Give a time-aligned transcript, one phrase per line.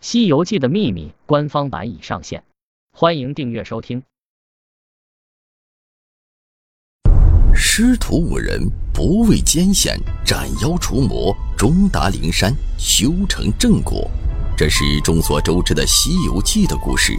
[0.00, 2.44] 西游记的秘密》官方版已上线，
[2.92, 4.04] 欢迎订阅收听。
[7.52, 8.60] 师徒五人
[8.94, 14.08] 不畏艰险，斩妖除魔，终达灵山，修成正果。
[14.56, 17.18] 这是众所周知的《西游记》的故事。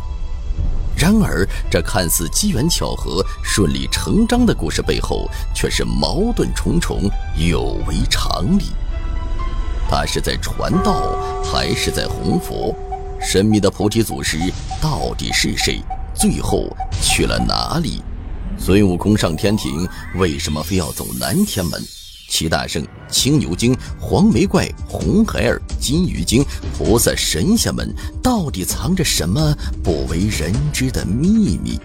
[0.98, 8.68] 然而，这看似机缘巧合、顺理成章的故事背后，却是矛盾重重，有违常理。
[9.90, 12.76] 他是在传道，还是在弘佛？
[13.20, 14.38] 神秘的菩提祖师
[14.80, 15.82] 到底是谁？
[16.14, 16.68] 最后
[17.02, 18.02] 去了哪里？
[18.58, 21.82] 孙悟空上天庭，为什么非要走南天门？
[22.30, 26.46] 齐大圣、青牛精、黄眉怪、红孩儿、金鱼精、
[26.78, 31.80] 菩萨、神仙们，到底藏着什么不为人知的秘密？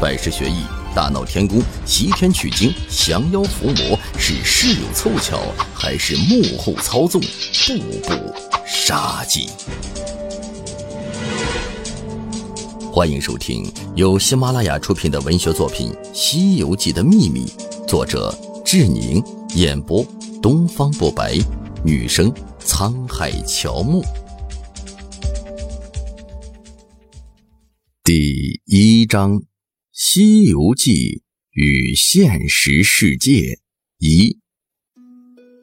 [0.00, 0.62] 拜师学艺。
[0.96, 5.42] 大闹天宫，西天取经，降妖伏魔，是事有凑巧，
[5.74, 7.20] 还是幕后操纵？
[7.20, 7.78] 步
[8.08, 9.46] 步杀机。
[12.90, 17.44] 欢迎收听由喜马拉雅出品的文学作品《西游记的秘密》，
[17.86, 18.34] 作者
[18.64, 19.22] 志宁，
[19.54, 20.02] 演播
[20.40, 21.38] 东方不白，
[21.84, 22.32] 女生
[22.64, 24.02] 沧海乔木。
[28.02, 29.38] 第一章。
[29.98, 30.92] 《西游记》
[31.52, 33.58] 与现实世界
[33.98, 34.28] 一，《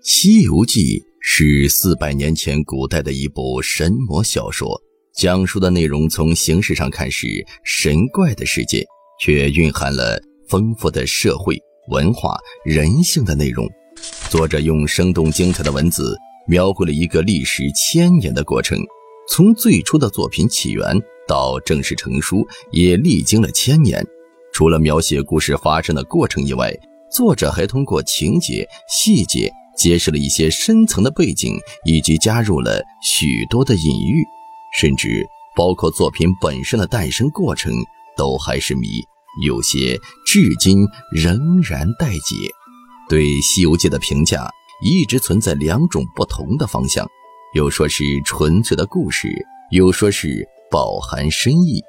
[0.02, 4.82] 西游记》是四百年前古代的一部神魔小说，
[5.16, 8.84] 讲述的内容从形式上看是神怪的世界，
[9.22, 11.56] 却蕴含了丰富的社会
[11.92, 13.70] 文化、人性的内容。
[14.32, 16.18] 作者用生动精彩的文字，
[16.48, 18.80] 描绘了一个历时千年的过程，
[19.30, 24.04] 从最初的作品起源到正式成书，也历经了千年。
[24.54, 26.72] 除了描写故事发生的过程以外，
[27.12, 34.24] 作者还通过情节细节揭示了一些深层的背景，以及加入了许多的隐喻，
[34.80, 37.74] 甚至包括作品本身的诞生过程
[38.16, 38.88] 都还是谜，
[39.44, 42.36] 有些至今仍然待解。
[43.10, 44.48] 对《西游记》的评价
[44.86, 47.08] 一直存在两种不同的方向，
[47.56, 49.28] 有说是纯粹的故事，
[49.72, 51.82] 有说是饱含深意。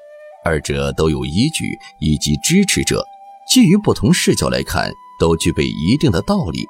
[0.45, 3.03] 二者都有依据以及支持者，
[3.51, 6.63] 基于不同视角来看，都具备一定的道理。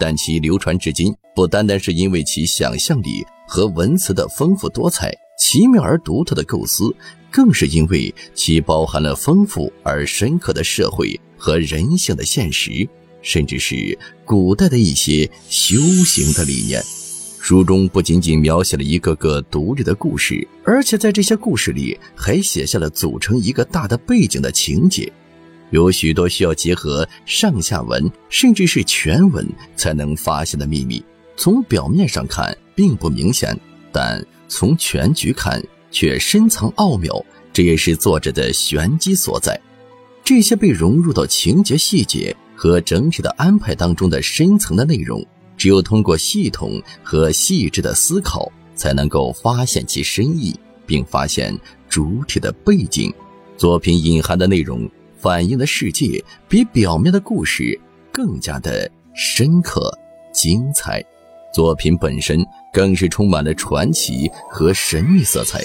[0.00, 6.92] 但其流传至今，不单单是因为其想象力和文词的丰富多彩、奇妙而独特的构思，
[7.30, 12.88] 更是因为其包含了丰富而深刻的社会和人性的现实，
[13.22, 16.82] 甚至是古代的一些修行的理念。
[17.46, 25.12] 书中不仅仅描写了一个个独立的故事，而且在这些故事里还写下了组成一个大的背景的情节，
[25.68, 29.46] 有许多需要结合上下文甚至是全文
[29.76, 31.04] 才能发现的秘密。
[31.36, 33.54] 从表面上看并不明显，
[33.92, 37.22] 但从全局看却深藏奥妙，
[37.52, 39.60] 这也是作者的玄机所在。
[40.24, 45.22] 这些被融入到情节细节和整体的安排当中的深层的内容。
[45.56, 50.54] 只有通过系统和细致的思考，才能够发现其深意，
[50.86, 51.56] 并发现
[51.88, 53.12] 主体的背景。
[53.56, 57.78] 作品隐含的内容反映的世界，比表面的故事
[58.12, 59.96] 更加的深刻
[60.32, 61.04] 精彩。
[61.54, 65.64] 作品本身更是充满了传奇和神秘色彩。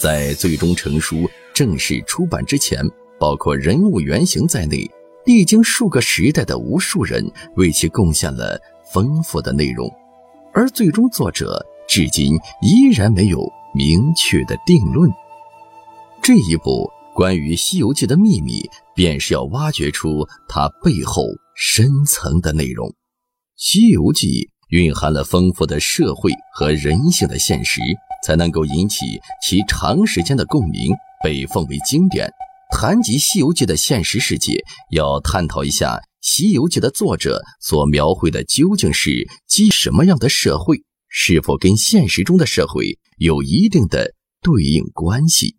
[0.00, 2.84] 在最终成书、正式出版之前，
[3.18, 4.88] 包括人物原型在内，
[5.26, 8.60] 历经数个时代的无数人为其贡献了。
[8.94, 9.92] 丰富的内容，
[10.52, 13.44] 而最终作者至今依然没有
[13.74, 15.10] 明确的定论。
[16.22, 21.24] 这一部关于《西游记》的秘密，便是要挖掘出它背后
[21.56, 22.88] 深层的内容。
[23.56, 24.28] 《西游记》
[24.68, 27.80] 蕴含了丰富的社会和人性的现实，
[28.24, 30.92] 才能够引起其长时间的共鸣，
[31.24, 32.30] 被奉为经典。
[32.70, 35.96] 谈及《西游记》的现实世界，要探讨一下。
[36.24, 40.82] 《西游记》的作者所描绘的究竟是基什么样的社会？
[41.06, 45.56] 是否跟现实中的社会有一定的对应关系？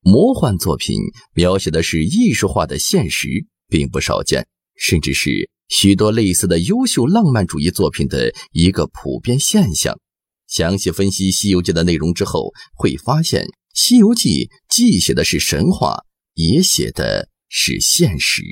[0.00, 0.98] 魔幻作品
[1.32, 9.98] 描写的是艺术化的现实，并不少见，甚至是许多类似的优秀浪漫主义作品的一个普遍现象。
[10.46, 16.00] 详细分析《西游记》的内容之后，会发现《西游记》既写的是神话，
[16.34, 18.42] 也写的是现实。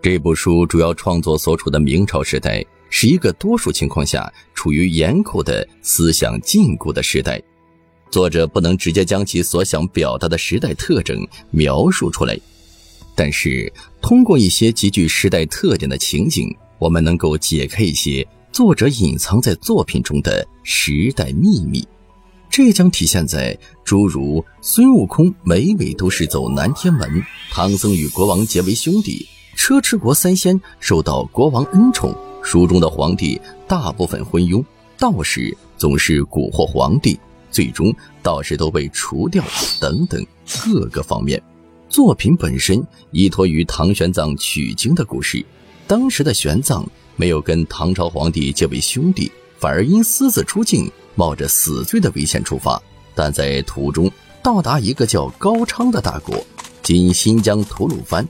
[0.00, 7.42] 这部书主要创作所处的明朝时代，是一个多数情况下处于严酷的思想禁锢的时代。
[8.08, 12.38] 作者不能直接将其所想表达的时代特征描述出来，
[13.16, 16.48] 但是通过一些极具时代特点的情景，
[16.78, 21.86] 我们能够解开一些作者隐藏在作品中的时代秘密。
[22.48, 29.28] 这将体现在诸如孙悟空每每都是走南天门，唐僧与国王结为兄弟，
[29.58, 34.64] 车迟国三仙受到国王恩宠，书中的皇帝大部分昏庸，
[34.96, 37.18] 道士总是蛊惑皇帝，
[37.50, 39.42] 最终道士都被除掉
[39.80, 40.24] 等等
[40.64, 41.42] 各个方面。
[41.88, 45.44] 作品本身依托于唐玄奘取经的故事，
[45.88, 50.90] 当时的玄奘没有跟唐朝皇帝结为兄弟，反而因私自出境。
[51.16, 52.80] 冒着死罪的危险出发，
[53.12, 54.08] 但在途中
[54.40, 56.46] 到达一个叫高昌的大国，
[56.80, 58.24] 今新疆吐鲁番。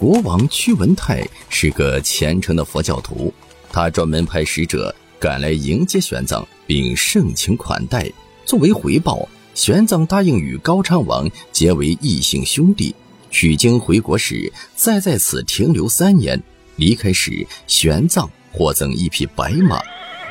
[0.00, 3.30] 国王屈文泰是个虔诚的佛教徒，
[3.70, 8.10] 他专门派使者赶来迎接玄奘，并盛情款待。
[8.46, 12.94] 作为回报，玄奘答应与高昌王结为异姓兄弟。
[13.30, 16.42] 取经回国时，再在此停留三年。
[16.76, 19.82] 离开时，玄奘获赠一匹白马。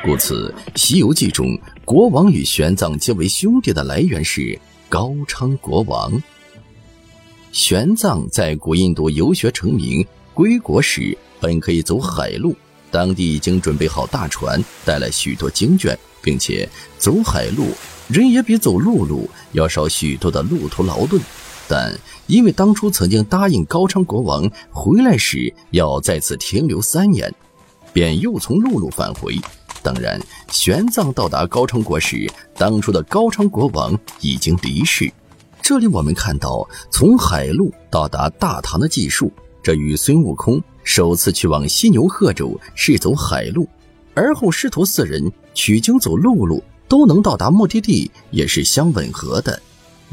[0.04, 1.56] 故此，《西游记》中
[1.86, 6.20] 国王与玄奘结为兄弟的来源是高昌国王。
[7.52, 12.56] 玄奘在古印度游学成名，归国时本可以走海路，
[12.92, 16.68] 当地已经准备好大船，带来许多经卷，并且
[16.98, 17.68] 走海路
[18.08, 21.20] 人也比走陆路要少许多的路途劳顿。
[21.68, 21.92] 但
[22.28, 27.34] 因为当初曾经答应高昌国王回来时要在此停留三年，
[27.92, 29.40] 便又从陆路返回。
[29.82, 30.20] 当然，
[30.52, 35.12] 玄奘到达高昌国时，当初的高昌国王已经离世。
[35.70, 39.32] 这里我们看到从海路到达大唐的技术，
[39.62, 43.70] 这与孙悟空首次去往犀牛贺州是走海路，
[44.16, 49.62] 而后师徒四人取经走陆路都能到达目的地，也是相吻合的。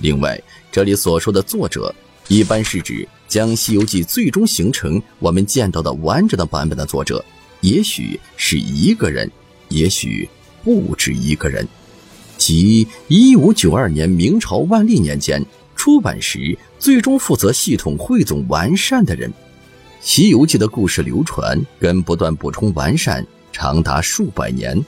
[0.03, 0.38] 另外，
[0.70, 1.94] 这里所说的作者，
[2.29, 7.25] 一般是指将《西游记》最终形成我们见到的完整的版本的作者，
[7.62, 9.32] 也许是一个人。
[9.70, 10.29] 也许
[10.62, 11.67] 不止一个人，
[12.38, 15.44] 即一五九二年明朝万历年间
[15.75, 19.31] 出版时，最终负责系统汇总完善的人，
[20.00, 24.83] 《西游记》的故事流传跟不断补充完善，长达数百年。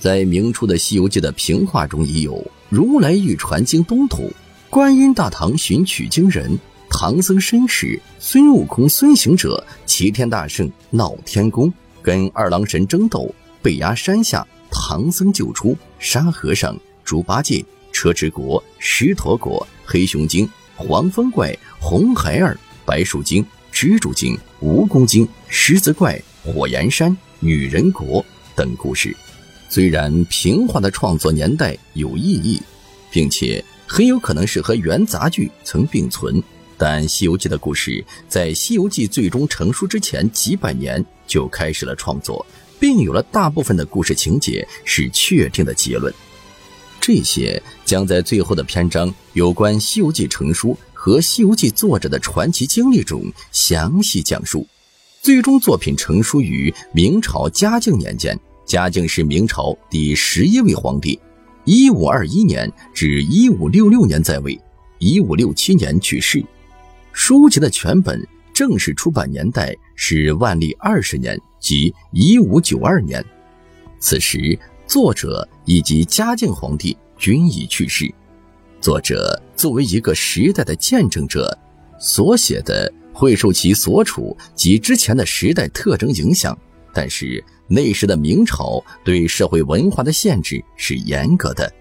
[0.00, 4.30] 在明初的《西游记》的评话中，已有“如来欲传经东土，
[4.68, 6.58] 观音大唐寻取经人，
[6.90, 11.72] 唐僧身世，孙悟空孙行者，齐天大圣闹天宫，
[12.02, 13.34] 跟二郎神争斗。”
[13.64, 20.46] 被压山下，唐僧救出沙和尚、猪八戒、车迟国、狮驼国、黑熊精、
[20.76, 28.22] 黄风怪、红孩儿、白树精、蜘蛛精、蜈蚣精、狮子怪、火焰山、女人国
[28.54, 29.16] 等故事。
[29.70, 32.60] 虽然平话的创作年代有异议，
[33.10, 36.42] 并且很有可能是和元杂剧曾并存，
[36.76, 42.44] 但《西游记》的故事在《西游记》最终成书之前几百年就开始了创作。
[42.78, 46.12] 并有了大部分的故事情节是确定的结论，
[47.00, 53.22] 这些将在最后的篇章有关《西游记》成书和《西游记》作者的传奇经历中
[53.52, 54.66] 详细讲述。
[55.22, 61.18] 最终作品成书于明朝嘉靖年间，嘉靖是明朝第十一位皇帝，
[61.64, 64.60] 一五二一年至一五六六年在位，
[64.98, 66.44] 一五六七年去世。
[67.12, 68.20] 书籍的全本
[68.54, 71.38] 正式出版年代是万历二十年。
[71.58, 73.24] 即一五九二年，
[73.98, 78.12] 此时作者以及嘉靖皇帝均已去世。
[78.82, 81.58] 作者作为一个时代的见证者，
[81.98, 86.54] 所写的会受其所处及之前的时代特征影响。
[86.92, 91.72] 但是那时的明朝对社会文化的限制是严格的，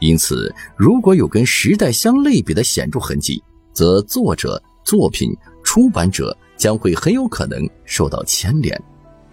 [0.00, 3.40] 因此如果有跟时代相类比的显著痕迹，
[3.72, 5.32] 则作者、作品、
[5.68, 8.82] 出版者将会很有可能受到牵连。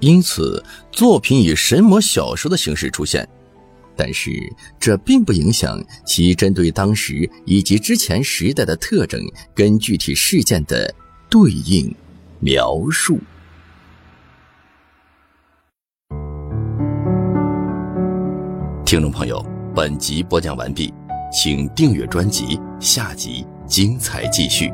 [0.02, 0.62] 因此，
[0.92, 3.26] 作品以神魔小说的形式出现，
[3.96, 4.32] 但是
[4.78, 9.18] 这并不影响其针对当时以及之前时代的特征
[9.54, 10.94] 跟具体事件的
[11.30, 11.96] 对应
[12.42, 13.18] 描述。
[18.86, 19.42] 听众朋友，
[19.74, 20.94] 本集播讲完毕，
[21.32, 24.70] 请订阅专辑，下集精彩继续。